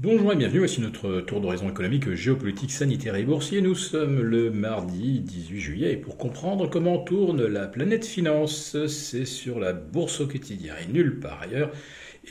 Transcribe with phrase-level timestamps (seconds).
[0.00, 3.60] Bonjour et bienvenue, voici notre tour d'horizon économique, géopolitique, sanitaire et boursier.
[3.60, 9.24] Nous sommes le mardi 18 juillet et pour comprendre comment tourne la planète finance, c'est
[9.24, 11.72] sur la bourse au quotidien et nulle part ailleurs.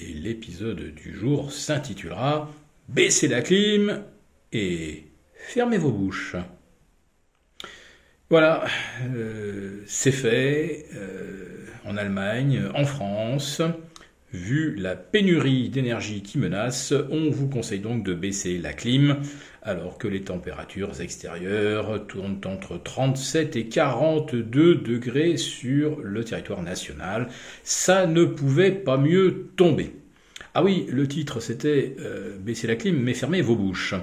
[0.02, 2.50] Et l'épisode du jour s'intitulera
[2.88, 4.02] Baissez la clim
[4.54, 5.04] et
[5.34, 6.38] fermez vos bouches.
[8.30, 8.64] Voilà,
[9.14, 13.62] euh, c'est fait euh, en Allemagne, en France.
[14.38, 19.18] Vu la pénurie d'énergie qui menace, on vous conseille donc de baisser la clim
[19.64, 27.30] alors que les températures extérieures tournent entre 37 et 42 degrés sur le territoire national.
[27.64, 29.96] Ça ne pouvait pas mieux tomber.
[30.54, 33.96] Ah oui, le titre c'était euh, Baisser la clim mais fermez vos bouches.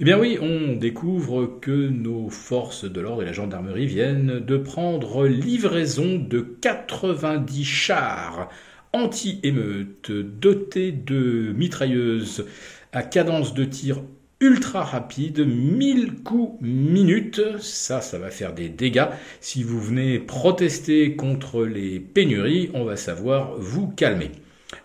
[0.00, 4.56] Eh bien oui, on découvre que nos forces de l'ordre et la gendarmerie viennent de
[4.56, 8.48] prendre livraison de 90 chars
[8.92, 12.46] anti-émeute doté de mitrailleuses
[12.92, 14.02] à cadence de tir
[14.40, 19.06] ultra rapide, 1000 coups minutes, ça, ça va faire des dégâts.
[19.40, 24.30] Si vous venez protester contre les pénuries, on va savoir vous calmer.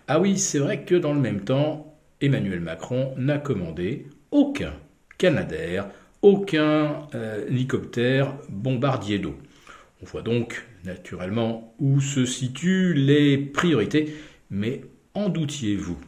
[0.08, 4.72] Ah oui, c'est vrai que dans le même temps, Emmanuel Macron n'a commandé aucun
[5.18, 5.88] Canadair,
[6.22, 9.36] aucun euh, hélicoptère bombardier d'eau.
[10.02, 14.14] On voit donc naturellement où se situent les priorités,
[14.50, 14.82] mais
[15.14, 15.98] en doutiez-vous?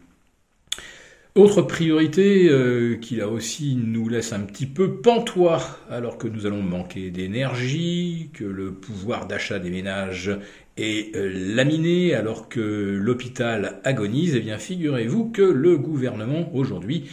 [1.37, 6.47] Autre priorité euh, qui là aussi nous laisse un petit peu pantois alors que nous
[6.47, 10.37] allons manquer d'énergie, que le pouvoir d'achat des ménages
[10.77, 12.61] est euh, laminé alors que
[13.01, 17.11] l'hôpital agonise, eh bien figurez-vous que le gouvernement aujourd'hui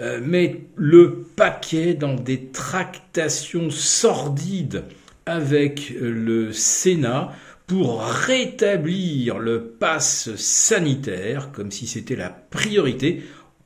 [0.00, 4.84] euh, met le paquet dans des tractations sordides
[5.26, 7.32] avec le Sénat
[7.66, 13.22] pour rétablir le pass sanitaire, comme si c'était la priorité.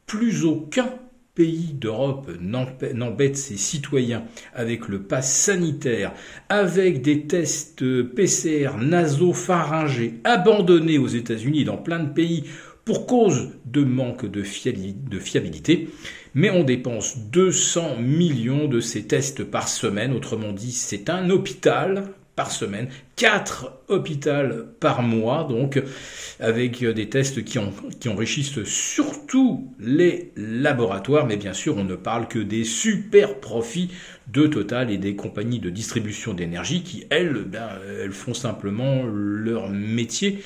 [0.07, 0.89] Plus aucun
[1.35, 6.13] pays d'Europe n'embête ses citoyens avec le pass sanitaire,
[6.49, 12.45] avec des tests PCR nasopharyngés abandonnés aux États-Unis dans plein de pays
[12.87, 15.91] pour cause de manque de fiabilité,
[16.35, 22.05] mais on dépense 200 millions de ces tests par semaine, autrement dit c'est un hôpital
[22.37, 25.83] par semaine, 4 hôpitaux par mois, donc
[26.39, 27.59] avec des tests qui,
[27.99, 33.91] qui enrichissent surtout les laboratoires, mais bien sûr on ne parle que des super profits
[34.33, 37.69] de Total et des compagnies de distribution d'énergie qui, elles, ben,
[38.03, 40.43] elles font simplement leur métier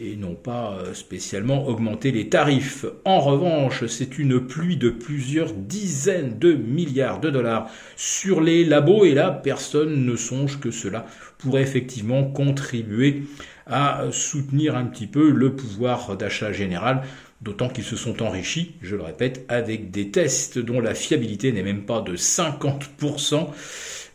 [0.00, 2.86] et n'ont pas spécialement augmenté les tarifs.
[3.04, 9.04] En revanche, c'est une pluie de plusieurs dizaines de milliards de dollars sur les labos
[9.04, 11.04] et là, personne ne songe que cela
[11.38, 13.22] pourrait effectivement contribuer
[13.66, 17.02] à soutenir un petit peu le pouvoir d'achat général,
[17.42, 21.62] d'autant qu'ils se sont enrichis, je le répète, avec des tests dont la fiabilité n'est
[21.62, 23.48] même pas de 50%.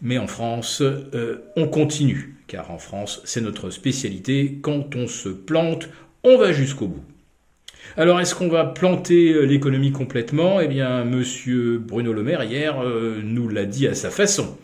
[0.01, 4.59] Mais en France, euh, on continue, car en France, c'est notre spécialité.
[4.61, 5.87] Quand on se plante,
[6.23, 7.03] on va jusqu'au bout.
[7.95, 10.59] Alors, est-ce qu'on va planter euh, l'économie complètement?
[10.59, 14.57] Eh bien, Monsieur Bruno Le Maire hier euh, nous l'a dit à sa façon.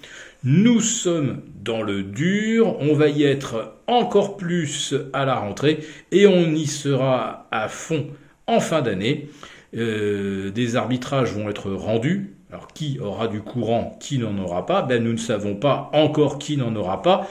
[0.46, 5.80] Nous sommes dans le dur, on va y être encore plus à la rentrée
[6.14, 8.08] et on y sera à fond
[8.48, 9.28] en fin d'année.
[9.76, 12.36] Euh, des arbitrages vont être rendus.
[12.54, 14.82] Alors qui aura du courant, qui n'en aura pas?
[14.82, 17.28] Ben nous ne savons pas encore qui n'en aura pas.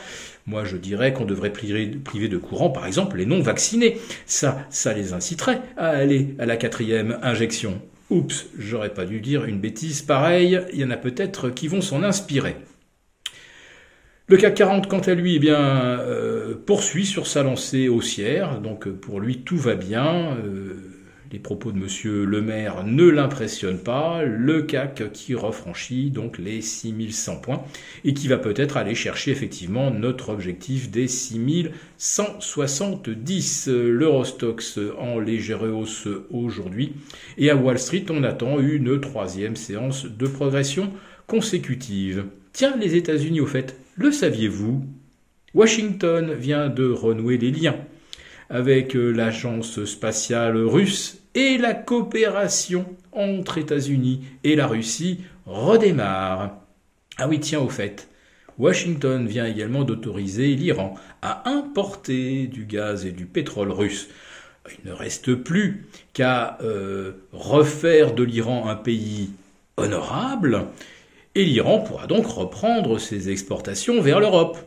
[0.46, 1.88] Moi, je dirais qu'on devrait priver,
[2.28, 3.98] de courant, par exemple, les non vaccinés.
[4.26, 7.80] Ça, ça les inciterait à aller à la quatrième injection.
[8.10, 10.60] Oups, j'aurais pas dû dire une bêtise pareille.
[10.74, 12.56] Il y en a peut-être qui vont s'en inspirer.
[14.30, 18.60] Le CAC 40, quant à lui, eh bien, euh, poursuit sur sa lancée haussière.
[18.60, 20.36] Donc euh, pour lui, tout va bien.
[20.44, 20.74] Euh,
[21.32, 24.22] les propos de Monsieur Le Maire ne l'impressionnent pas.
[24.24, 27.62] Le CAC qui refranchit donc les 6100 points
[28.04, 33.68] et qui va peut-être aller chercher effectivement notre objectif des 6170.
[33.68, 36.92] L'Eurostox en légère hausse aujourd'hui.
[37.38, 40.92] Et à Wall Street, on attend une troisième séance de progression
[41.26, 42.26] consécutive.
[42.58, 44.84] Tiens, les États-Unis, au fait, le saviez-vous?
[45.54, 47.76] Washington vient de renouer les liens
[48.50, 56.58] avec euh, l'agence spatiale russe et la coopération entre États-Unis et la Russie redémarre.
[57.16, 58.08] Ah oui, tiens, au fait,
[58.58, 64.08] Washington vient également d'autoriser l'Iran à importer du gaz et du pétrole russe.
[64.82, 69.30] Il ne reste plus qu'à euh, refaire de l'Iran un pays
[69.76, 70.66] honorable
[71.38, 74.58] et l'Iran pourra donc reprendre ses exportations vers l'Europe.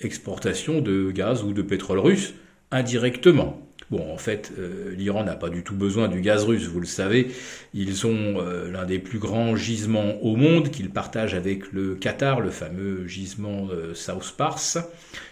[0.00, 2.34] Exportation de gaz ou de pétrole russe
[2.70, 3.58] indirectement.
[3.90, 4.52] Bon, en fait,
[4.96, 7.28] l'Iran n'a pas du tout besoin du gaz russe, vous le savez.
[7.72, 8.38] Ils ont
[8.70, 13.68] l'un des plus grands gisements au monde qu'ils partagent avec le Qatar, le fameux gisement
[13.94, 14.60] South Pars,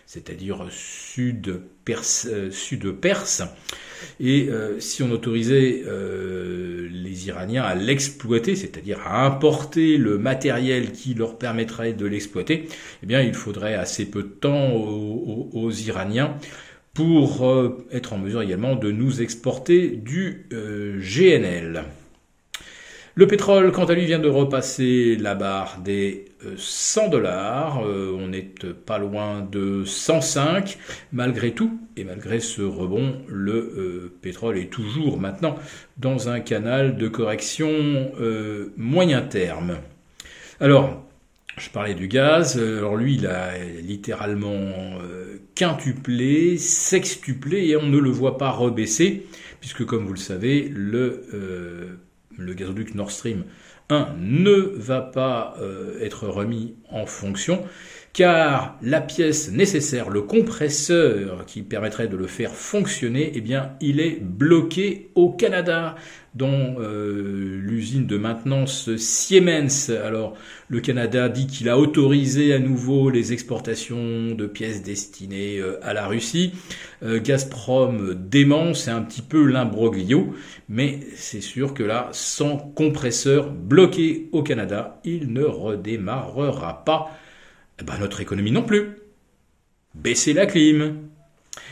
[0.07, 2.29] c'est-à-dire sud-perse.
[2.51, 2.97] Sud.
[4.21, 10.93] Et euh, si on autorisait euh, les Iraniens à l'exploiter, c'est-à-dire à importer le matériel
[10.93, 12.69] qui leur permettrait de l'exploiter,
[13.03, 16.37] eh bien il faudrait assez peu de temps aux, Iraniens
[16.97, 21.85] pour euh, être en mesure également de nous exporter du GNL.
[23.19, 26.27] Le pétrole, quant à lui, vient de repasser la barre des
[26.59, 27.83] 100 euh, dollars.
[27.83, 30.77] Euh, on n'est pas loin de 105.
[31.13, 35.55] Malgré tout, et malgré ce rebond, le euh, pétrole est toujours maintenant
[35.97, 38.13] dans un canal de correction
[38.77, 39.79] moyen terme.
[40.61, 41.06] Alors,
[41.57, 42.59] je parlais du gaz.
[42.59, 44.99] Alors lui, il a littéralement
[45.55, 49.27] quintuplé, sextuplé, et on ne le voit pas rebaisser,
[49.61, 51.99] puisque comme vous le savez, le
[52.39, 53.45] le gazoduc Nord Stream
[53.89, 57.65] 1 ne va pas euh, être remis en fonction
[58.17, 64.01] car la pièce nécessaire, le compresseur qui permettrait de le faire fonctionner, eh bien, il
[64.01, 65.97] est bloqué au Canada,
[66.35, 69.91] dans euh, l'usine de maintenance Siemens.
[69.91, 70.35] Alors,
[70.69, 75.93] le Canada dit qu'il a autorisé à nouveau les exportations de pièces destinées euh, à
[75.93, 76.53] la Russie.
[77.03, 80.35] Gazprom dément, c'est un petit peu l'imbroglio,
[80.71, 83.76] mais c'est sûr que là, sans compresseur bloqué
[84.33, 87.11] au Canada, il ne redémarrera pas
[87.81, 88.97] eh ben, notre économie non plus.
[89.95, 91.09] Baissez la clim.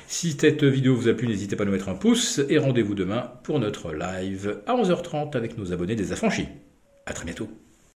[0.07, 2.95] Si cette vidéo vous a plu, n'hésitez pas à nous mettre un pouce et rendez-vous
[2.95, 6.49] demain pour notre live à 11h30 avec nos abonnés des affranchis.
[7.07, 7.49] À très bientôt.